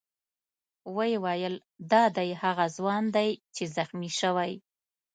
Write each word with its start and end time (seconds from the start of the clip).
ویې 0.95 1.17
ویل: 1.23 1.55
دا 1.91 2.03
دی 2.17 2.29
هغه 2.43 2.65
ځوان 2.77 3.03
دی 3.15 3.29
چې 3.55 3.63
زخمي 3.75 4.11
شوی. 4.19 4.53